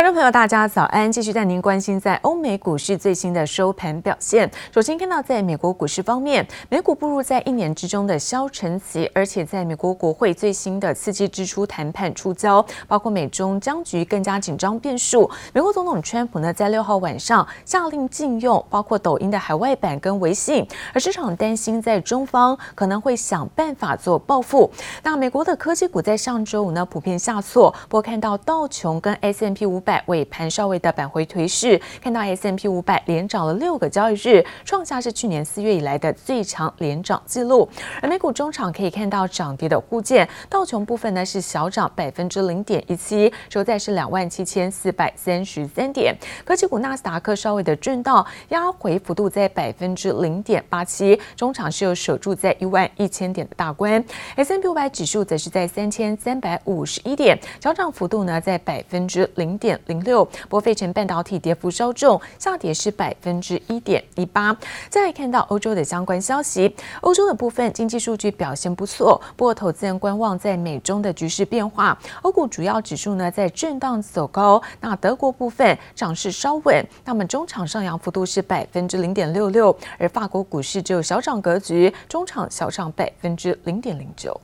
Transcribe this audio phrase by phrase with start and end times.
[0.00, 1.12] 观众朋友，大家早安！
[1.12, 4.50] 继续带您关心在欧美股市最新的收盘表现。
[4.72, 15.30] 首先看到，在美国股市方面，美股步入在一年之中的消沉期，而且在美国国会最新的刺激支出谈判出焦，包括美中僵局更加紧张变数。
[15.52, 24.70] 美国总统川普呢，在六号晚上下令禁用包括抖音的海外版跟微信，而市场担心在中方可能会想办法做报复。
[25.02, 37.68] 那美国的科技股在上周五呢，普遍下挫，不过看到道琼跟 S M P 五百尾盘稍微的扳回颓势，看到 S&P 五百连涨了六个交易日，创下是去年四月以来的最长连涨记录。
[38.02, 46.14] 而美股中场可以看到涨跌的互见，道琼部分呢是小涨百分之零点一七，收在是两万七千四百三十三点。
[46.44, 54.04] 科技股纳斯达克稍微的震荡，压回幅度在百分之零点八七，中场是有守住在一万一千点的大关。
[54.36, 59.69] S&P 五百指数则是在三千三百五十一点，小涨幅度呢在百分之零点。
[59.70, 64.56] 点零六，波费城半导体跌幅稍重，下跌是百分之一点一八。
[64.88, 71.96] 再来看到欧洲的相关消息，欧洲的部分经济数据表现不错，不过投资人观望在美中的局势变化。
[72.22, 84.40] 欧股主要指数呢在震荡走高，那德国部分涨势稍稳，那么中场上扬幅度是百分之零点六六，而法国股市只有小涨格局，中场小涨百分之零点零九。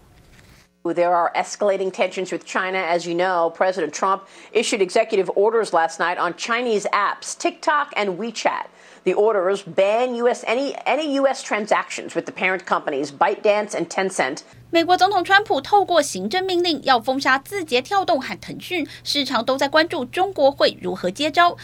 [0.85, 2.79] There are escalating tensions with China.
[2.79, 8.17] As you know, President Trump issued executive orders last night on Chinese apps, TikTok and
[8.17, 8.65] WeChat.
[9.03, 14.41] The orders ban US any any US transactions with the parent companies ByteDance and Tencent.
[14.71, 21.57] 美国总统川普透过行政命令要封杀字节跳动和腾讯，市场都在关注中国会如何接招。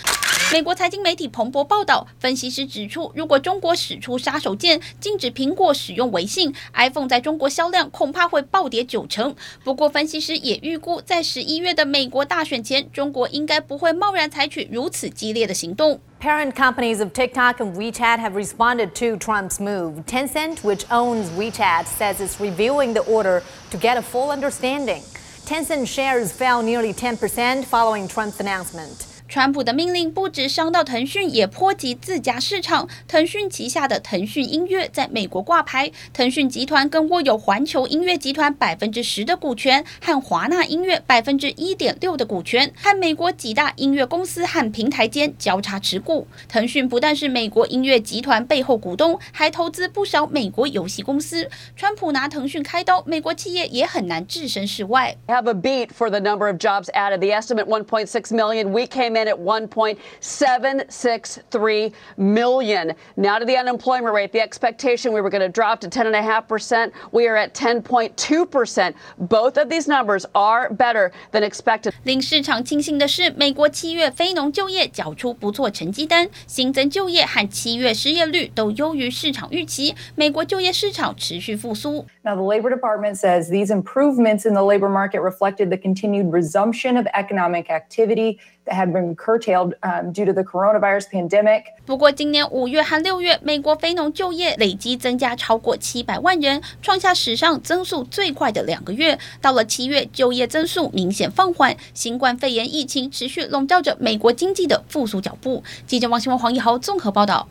[0.53, 9.35] 美国财经媒体彭博报道，分析师指出，如果中国使出杀手锏，禁止苹果使用微信，iPhone 在中国销量恐怕会暴跌九成。
[9.65, 15.99] 不过，分析师也预估，在十一月的美国大选前，中国应该不会贸然采取如此激烈的行动。
[16.21, 20.05] Parent companies of TikTok and WeChat have responded to Trump's move.
[20.05, 25.03] Tencent, which owns WeChat, says it's reviewing the order to get a full understanding.
[25.45, 29.10] Tencent shares fell nearly 10% following Trump's announcement.
[29.32, 32.86] 川普的命令不止伤到腾讯，也波及自家市场。
[33.08, 46.26] 腾讯旗下的腾讯音乐在美国挂牌，腾讯集团更握有环球音乐集团百分之十的股权，和华纳音乐百分之一点六的股权，和美国几大音乐公司和平台间交叉持股。
[46.46, 51.48] 腾讯不但是美国音乐集团背后股东，还投资不少美国游戏公司。
[51.74, 55.16] 川普拿腾讯开刀，美国企业也很难置身事外。
[55.28, 57.20] Have a beat for the number of jobs added.
[57.20, 58.68] The estimate 1.6 million.
[58.72, 59.21] We came in.
[59.21, 62.95] at 1.763 million.
[63.15, 64.31] Now to the unemployment rate.
[64.31, 66.91] The expectation we were going to drop to 10.5%.
[67.11, 68.93] We are at 10.2%.
[69.17, 71.93] Both of these numbers are better than expected.
[72.03, 79.95] 令市场庆幸的是，美国七月非农就业缴出不错成绩单，新增就业和七月失业率都优于市场预期。
[80.15, 82.05] 美国就业市场持续复苏。
[82.23, 87.07] Now, the Labor Department says these improvements in the labor market reflected the continued resumption of
[87.13, 89.74] economic activity That had been curtailed
[90.12, 91.64] due to the coronavirus pandemic.
[91.84, 99.18] 不过，今年五月和六月，美国非农就业累计增加超过七百万人，创下史上增速最快的两个月。
[99.40, 105.62] 到了七月，就业增速明显放缓，新冠肺炎疫情持续笼罩着美国经济的复苏脚步。
[105.86, 107.48] 记者王新文、黄奕豪综合报道。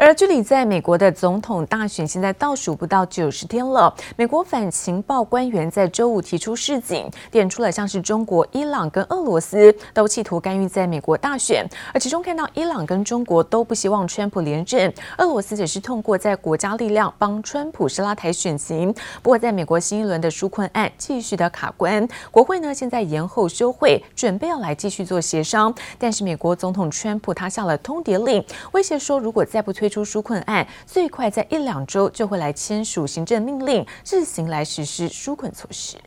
[0.00, 18.94] 而距离在美国的总统大选现在倒数不到九十天了，美国反情报官员在周五提出示警，点出了像是中国、伊朗跟俄罗斯都企图干预在美国大选，而其中看到伊朗跟中国都不希望川普连任，俄罗斯只是通过在国家力量帮川普是拉台选情。
[19.20, 29.87] 不过，在美国新一轮的纾困案继续的卡关，国会呢现在延后休会，准备要来继续做协商，但是美国总统川普他下了通牒令，威胁说如果再不推。
[29.87, 35.97] 推出纾困案，最快在一两周就会来签署行政命令，自行来实施纾困措施。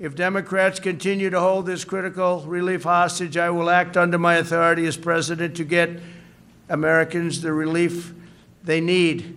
[0.00, 4.86] If Democrats continue to hold this critical relief hostage, I will act under my authority
[4.86, 6.00] as president to get
[6.68, 8.12] Americans the relief
[8.64, 9.34] they need.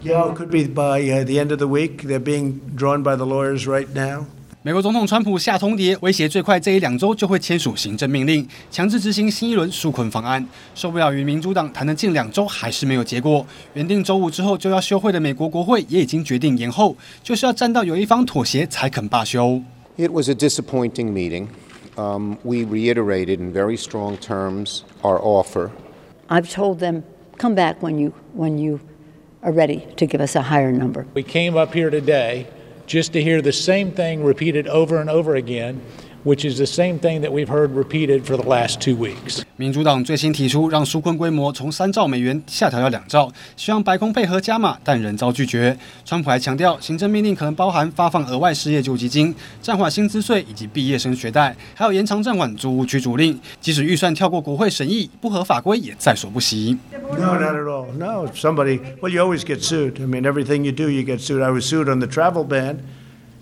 [0.00, 2.02] Yeah, it could be by the end of the week.
[2.02, 4.26] They're being drawn by the lawyers right now.
[4.65, 10.47] 美国总统川普下通牒，威胁最快这一两周就会签署行政命令，强制执行新一轮纾困方案。
[10.73, 19.61] 受不了与民主党谈了近两周还是没有结果，原定周五之后就要休会的美国国会也已经决定延后，就是要站到有一方妥协才肯罢休。
[19.97, 21.47] It was a disappointing meeting.
[21.97, 25.71] Um, we reiterated in very strong terms our offer.
[26.29, 27.03] I've told them,
[27.37, 28.79] come back when you when you
[29.41, 31.05] are ready to give us a higher number.
[31.13, 32.45] We came up here today.
[32.93, 35.81] Just to hear the same thing repeated over and over again,
[36.23, 39.41] which is the same thing that we've heard repeated for the last two weeks.
[39.55, 45.77] 民主党最新提出让纾困规模从三兆美元下调到两兆，希望白宫配合加码，但仍遭拒绝。
[46.03, 53.39] 川普还强调，行政命令可能包含发放额外失业救济金、暂缓薪资税以及毕业生学贷，还有延长暂缓租屋居住令。
[53.61, 56.77] 即使预算跳过国会审议，不合法规也在所不惜。
[56.91, 57.85] No, not at all.
[57.97, 58.79] No, somebody.
[59.01, 60.01] Well, you always get sued.
[60.01, 61.43] I mean, everything you do, you get sued.
[61.43, 62.77] I was sued on the travel ban.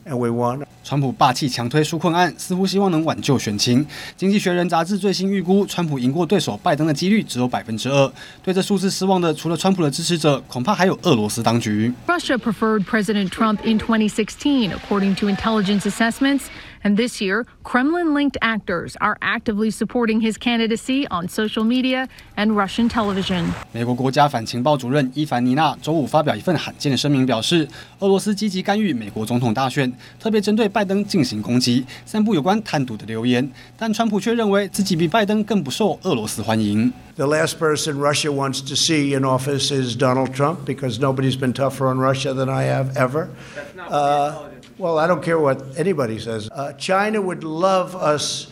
[0.04, 0.66] And we won.
[0.84, 3.86] 川普霸气强推纾困案，似乎希望能挽救选情。
[4.18, 8.12] 经济学人杂志最新预估，川普赢过对手拜登的几率只有百分之二。
[8.42, 11.94] 对这数字失望的，除了川普的支持者，恐怕还有俄罗斯当局。
[12.08, 16.46] Russia preferred President Trump in 2016, according to intelligence assessments.
[16.84, 22.56] And this year, Kremlin linked actors are actively supporting his candidacy on social media and
[22.56, 23.46] Russian television.
[23.72, 27.68] 美国国家反情报主任伊凡尼娜周五发表一份罕见的声明，表示
[28.00, 33.48] 俄罗斯积极干预美国总统大选，特别针对拜登进行攻击，散布有关贪渎的流言。
[33.78, 36.92] 但川普却认为自己比拜登更不受俄罗斯欢迎。
[37.16, 41.88] The last person Russia wants to see in office is Donald Trump because nobody's been tougher
[41.88, 43.30] on Russia than I have ever.
[43.78, 44.48] Uh,
[44.78, 46.50] Well, I don't care what anybody says.
[46.52, 48.52] Uh, China would love us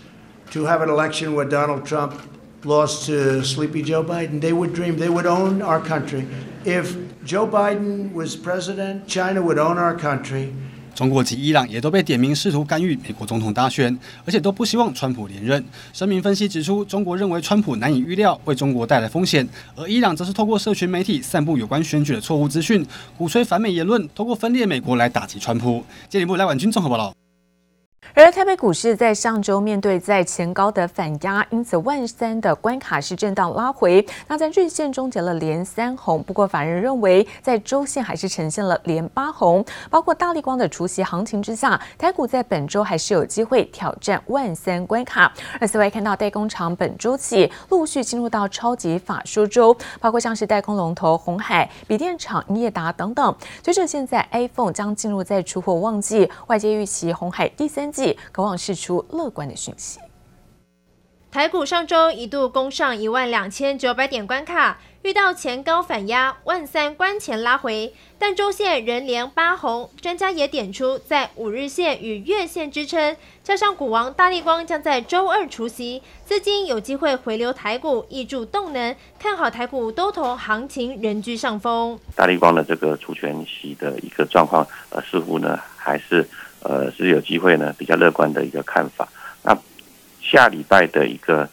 [0.51, 2.21] to have an election where Donald Trump
[2.65, 4.39] lost to Sleepy Joe Biden.
[4.41, 6.27] They would dream, they would own our country.
[6.65, 10.53] If Joe Biden was president, China would own our country.
[10.93, 15.63] 中国及伊朗也都被点名试图干预美国总统大选，而且都不希望川普连任。
[15.93, 19.45] 声明分析指出，中国认为川普难以预料，为中国带来风险；
[19.75, 22.85] 而伊朗则是透过社群媒体散布有关选举的错误资讯，
[23.17, 25.83] 鼓吹反美言论，通过分裂美国来打击川普。
[26.09, 27.13] 接连部赖婉君综合报道。
[28.15, 34.05] 而台北股市在上周面对在前高的反压，因此万三的关卡是震荡拉回。
[34.27, 39.63] 那在日线终结了连三红，不过法人认为在周线还是呈现了连八红。
[39.89, 45.31] 包括大立光的除息行情之下，台股在本周还是有机会挑战万三关卡。
[45.59, 53.33] 而此外看到代工厂本周起陆续进入到超级法说周，包括像是代工龙头红海、笔电厂英业达等等。
[53.63, 58.17] 随着现在 iPhone 将进入在出货旺季，外界预期红海第三季。
[58.31, 59.99] 渴望释出乐观的讯息。
[61.31, 69.91] 台股上周一度攻上一万两千九百点关卡，遇到前高反压，万三关前拉回，但周线仍连八红。
[70.01, 81.99] 专家也点出，在五日线与月线支撑，加上股王大力光将在周二除息，资金有机会回流台股，挹注动能，看好台股多头行情仍居上风。
[82.15, 86.27] 大力光的这个除权息的一个状况，呃，似乎呢还是。
[86.61, 89.07] 呃，是有机会呢，比较乐观的一个看法。
[89.43, 89.57] 那
[90.21, 91.49] 下礼拜的一个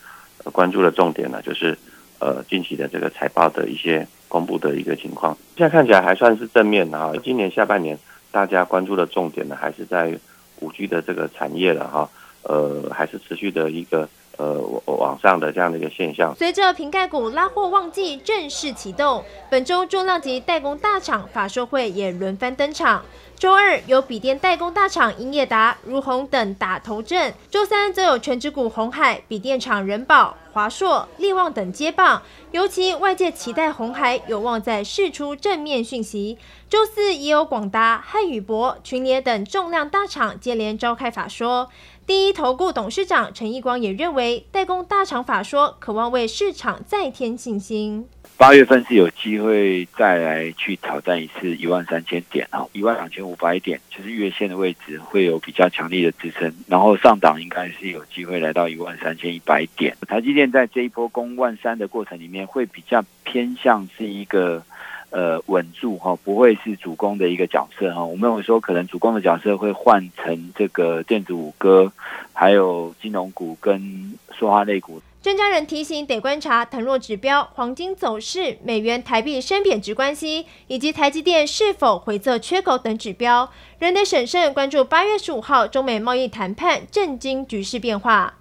[0.53, 1.77] 关注的重点呢，就是
[2.19, 5.37] 呃近期的这个财报的一些公布的一个情况。
[5.57, 7.13] 现在看起来还算是正面的哈。
[7.23, 7.99] 今年下半年
[8.31, 10.19] 大家关注的重点呢，还是在
[10.61, 12.09] 五 G 的这个产业了哈。
[12.43, 16.35] 呃，还是持续的一个呃往上的这样的一个现象。
[16.37, 23.05] 随着瓶盖股拉货旺季正式启动，本周重量级代工大厂法说会也轮番登场。
[23.39, 32.23] 周二有笔电代工大厂英业达、如虹等打头阵，周三则有全职股红海、笔电厂仁宝、华硕、力旺等接棒。
[32.53, 36.39] 尤其外界期待红海有望在释出正面讯息。
[36.71, 41.69] 周四也有广达、汉宇博、群联等重量大厂接连召开法说。
[42.07, 48.07] 第一投顾董事长陈义光也认为，代工大厂法说渴望为市场再添信心。
[48.37, 59.97] 八月份是有机会再来去挑战一次一万三千点啊，一万两千五百点，就是月线的位置会有比较强力的支撑，然后上档应该是有机会来到一万三千一百点。
[60.07, 64.63] 台积电在这一波攻万三的过程里面，会比较偏向是一个
[65.11, 68.05] 呃稳住哈，不会是主攻的一个角色哈。
[68.05, 71.93] 我们有说可能主攻的角色会换成这个电子五哥，
[72.33, 75.01] 还有金融股跟塑化类股。
[75.23, 88.35] 专家人提醒，得观察腾弱指标、黄金走势、美元台币升贬值关系，以及台积电是否回测缺口等指标，仍得审慎关注八月十五号中美贸易谈判震惊局势变化。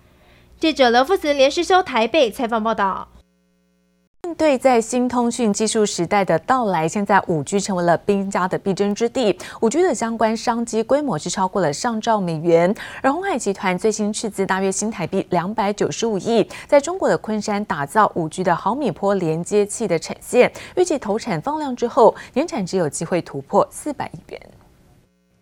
[0.59, 3.07] 记者刘富慈连续收台北采访报道。
[4.25, 9.37] 面对在新通讯技术时代的到来，现在五 G 成为了兵家的必争之地。
[9.61, 24.41] 五 G 的相关商机规模是超过了上兆美元，而鸿海集团最新斥资大约新台币两百九十五亿，在中国的昆山打造五 G 的毫米波连接器的产线，预计投产放量之后，年产值有机会突破四百亿元。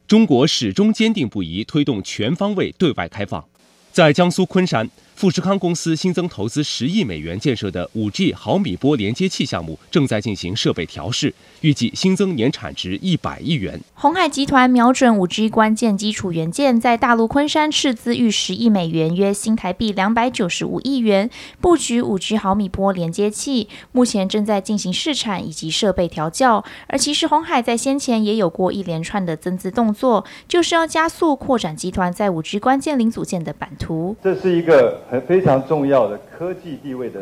[0.06, 3.46] 中国始终坚定不移推动全方位对外开放，
[3.94, 4.90] 在江苏昆山。
[5.24, 13.80] 富士康公司新增投资十亿美元建设的五 G 毫米波连接器项目正在进行设备调试，预计新增年产值一百亿元。
[13.94, 21.30] 鸿海集团瞄准五 G 关键基础元件，在大陆昆山斥资逾十亿美元，约新台币两百九十五亿元，
[21.62, 26.66] 布局五 G 毫米波连接器，目前正在进行试产以及设备调教。
[26.88, 34.18] 而其实鸿海在先前也有过一连串的增资动作，就是要加速扩展集团在五 G 关键零组件的版图。
[34.22, 37.22] 这是一个非常重要的科技地位的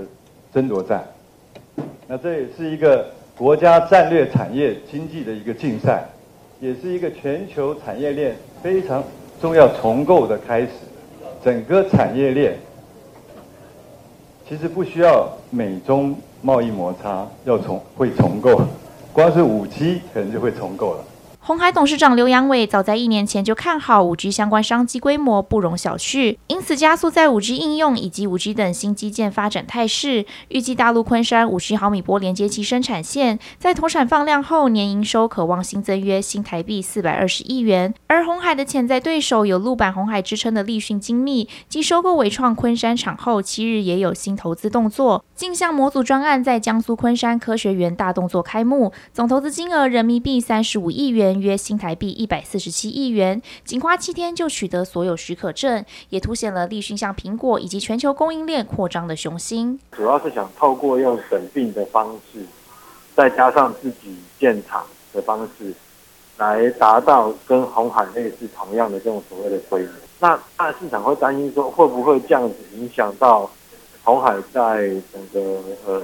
[0.54, 1.04] 争夺战，
[2.08, 3.06] 那这也是一个
[3.38, 6.06] 国家战略产业经济的一个竞赛，
[6.60, 9.04] 也是一个全球产业链非常
[9.42, 10.70] 重要重构的开始。
[11.44, 12.56] 整个产业链
[14.48, 18.62] 其实不需要美中贸易摩擦要重会重构，
[19.12, 21.04] 光是五 G 可能就会重构了。
[21.52, 30.26] 鸿海董事长刘扬伟早在一年前就看好五 G 相关商机规模不容小觑，因此加速在五 G 应用以及五 G 等新基建发展态势。
[30.48, 37.94] 预计大陆昆山五 G 毫米波连接器生产线在投产放量后，年营收可望新增约新台币四百二十亿元。
[38.08, 45.26] 而鸿海的潜在对手有陆版鸿海之称的立讯精密，继收购伟创昆山厂后，七日也有新投资动作。
[45.36, 51.41] 镜像模组专案在江苏昆山科学园大动作开幕，总投资金额人民币三十五亿元。
[51.42, 59.80] 约新台币一百四十七亿元，仅花七天就取得所有许可证，也凸显了立讯向苹果以及全球供应链扩张的雄心。
[59.92, 62.46] 主要是想透过用审并的方式，
[63.16, 65.74] 再加上自己建厂的方式，
[66.38, 69.90] 来达到跟红海类似同样的这种所谓的规模。
[70.20, 73.50] 那那市场会担心说，会不会这样子影响到
[74.04, 76.02] 红海在整个呃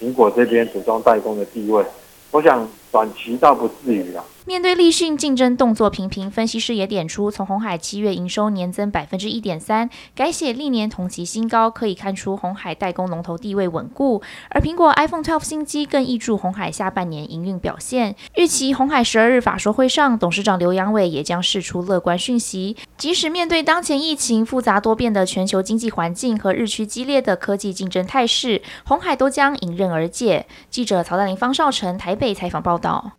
[0.00, 1.84] 苹果这边组装代工的地位？
[2.30, 4.22] 我想短期倒不至于啦。
[4.46, 14.22] 面对立讯竞争动作频频，分析师也点出，从鸿海七月营收年增百分之一点三，改写历年同期新高，可以看出鸿海代工龙头地位稳固。
[14.50, 18.14] 而苹果 iPhone 12新机更挹注鸿海下半年营运表现。
[18.36, 22.76] 预期鸿海十二日法说会上，董事长刘扬伟也将释出乐观讯息。
[22.96, 30.46] 即使面对当前疫情复杂多变的全球经济环境和日趋激烈的科技竞争态势，鸿海都将迎刃而解。
[30.70, 33.12] 记者曹黛玲、方少成台北采访报道。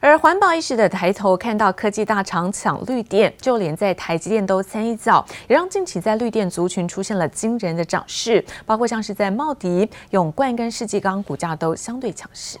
[0.00, 12.58] 而环保意识的抬头，看到科技大厂抢绿电，就连在台积电都参与造，也让近期在绿电族群出现了惊人的涨势，包括像是在茂迪、永冠跟世纪钢股价都相对强势。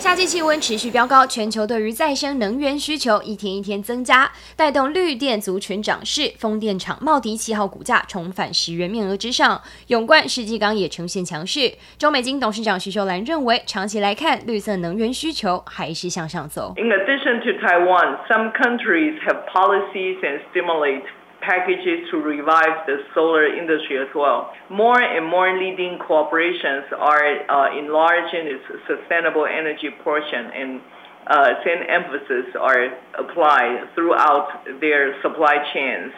[0.00, 6.32] 夏季气温持续飙高，全球对于再生能源需求一天一天增加，带动绿电族群涨势。
[6.38, 11.74] 风电厂茂迪七号股价重返十元面额之上，永冠、世纪港也呈现强势。
[11.98, 16.72] 中美金董事长徐秀兰认为，长期来看，绿色能源需求还是向上走。
[16.78, 21.02] In addition to Taiwan, some countries have policies and stimulate
[21.40, 24.52] packages to revive the solar industry as well.
[24.70, 30.80] More and more leading corporations are uh, enlarging its sustainable energy portion and
[31.26, 36.12] uh, same emphasis are applied throughout their supply chains.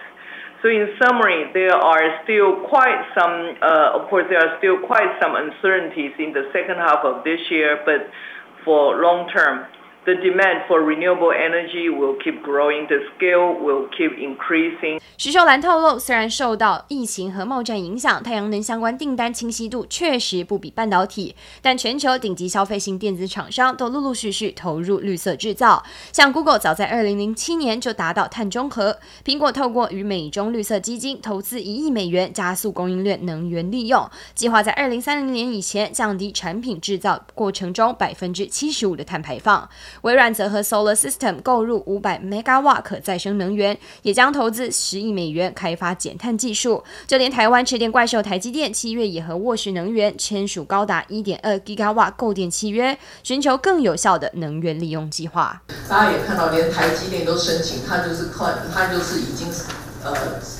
[0.62, 5.18] So in summary, there are still quite some, uh, of course, there are still quite
[5.20, 8.06] some uncertainties in the second half of this year, but
[8.64, 9.66] for long term,
[10.04, 12.88] The demand for renewable energy will keep growing.
[12.88, 15.00] The scale will keep increasing.
[15.16, 25.84] 徐秀兰透露，虽然受到疫情和贸易战影响，太阳能相关订单清晰度确实不比半导体，但全球顶级消费性电子厂商都陆陆续续投入绿色制造。
[26.10, 39.68] 像 Google 早在2007年就达到碳中和，苹果透过与美中绿色基金投资一亿美元，加速供应链能源利用，计划在2030年以前降低产品制造过程中百分之七十五的碳排放。
[40.00, 46.82] 微软则和 Solar System 购入五百 Megawatt 可再生能源，也将投资十亿美元开发减碳技术。
[47.06, 55.62] 就连台湾吃电怪兽台积电七月也和沃旭能源签署高达一点二 Gigawatt 购电契约，寻求更有效的能源利用计划。
[55.88, 59.48] 大家也看到，连台积电都申请，它就是靠，它就是已经
[60.02, 60.12] 呃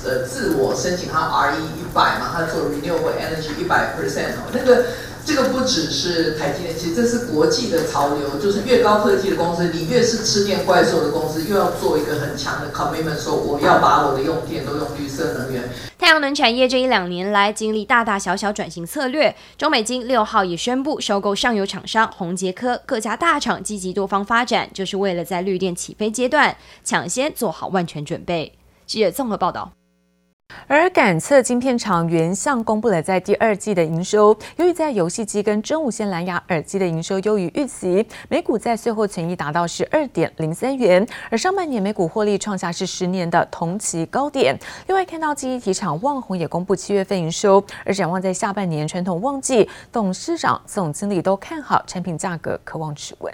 [0.05, 4.85] 呃自我申请，它 RE 一百嘛，它做 Renewable Energy 一百 percent 哦，那个。
[5.25, 15.63] 这个不只是台积电，其实这是国际的潮流，就是越高科技的公司，你越是吃电怪兽的公司，又要做一个很强的 commitment，说我要把我的用电都用绿色能源。
[15.97, 28.51] 太阳能产业这一两年来经历大大小小转型策略，中美金六号也宣布收购上游厂商宏杰科，各家大厂积极多方发展，就是为了在绿电起飞阶段抢先做好万全准备。
[28.85, 29.71] 记者综合报道。
[30.67, 44.57] 而感测晶片厂原相公布了在第二季的营收，由于在游戏机跟真无线蓝牙耳机的营收优于预期，每股在最后存益达到十二点零三元，而上半年每股获利创下是十年的同期高点。
[44.87, 53.33] 另外看到记忆体厂旺宏也公布七月份营收，而展望在下半年传统旺季，董事长、总经理都看好产品价格，可望持稳。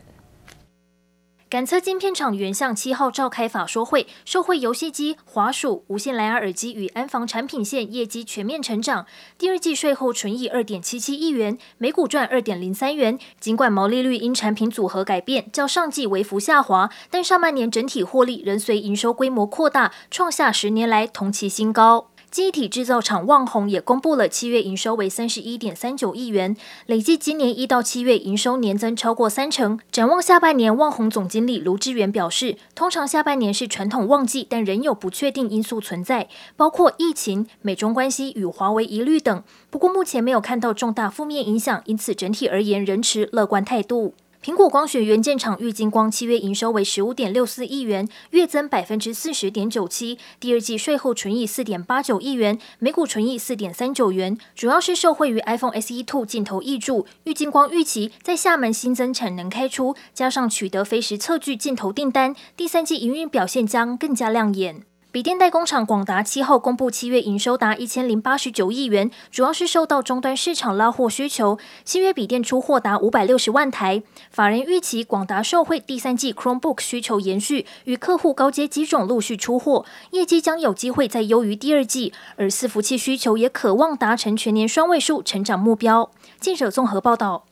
[1.50, 13.18] 感测晶片厂原相七号召开法说会，受惠游戏机、滑鼠、无线蓝牙耳机与安防产品线业绩全面成长，第二季税后纯益二点七七亿元，每股赚二点零三元。
[13.40, 22.12] 尽管毛利率因产品组合改变，较上季微幅下滑，但上半年整体获利仍随营收规模扩大，创下十年来同期新高。
[22.32, 26.56] 记忆体制造厂旺宏也公布了七月营收为三十一点三九亿元，
[26.86, 29.80] 累计今年一到七月营收年增超过三成。
[29.92, 39.44] 展望下半年，旺宏总经理卢志远表示，通常下半年是传统旺季，但仍有不确定因素存在，包括疫情、美中关系与华为疑虑等。
[39.72, 44.14] 不过目前没有看到重大负面影响，因此整体而言仍持乐观态度。
[44.42, 50.18] 苹果光学元件厂玉晶光七月营收为十五点六四亿元，月增百分之四十点九七。
[50.40, 57.06] 第二季税后纯益四点八九亿元，每股纯益四点三九元，主要是受惠于 iPhone SE Two 镜头挹注。
[57.26, 64.89] 玉晶光预期在厦门新增产能开出，加上取得飞时测距镜头订单，第三季营运表现将更加亮眼。
[65.12, 71.58] 笔电代工厂广达七号公布七月营收达一千零八十九亿元，主要是受到终端市场拉货需求。
[71.84, 74.04] 七月笔电出货达五百六十万台。
[74.30, 82.14] 法人预期广达受惠第三季 Chromebook 需求延续，与客户高阶机种陆续出货，业绩将有机会再优于第二季。
[82.36, 86.12] 而伺服器需求也可望达成全年双位数成长目标。
[86.40, 87.49] 记者综合报道。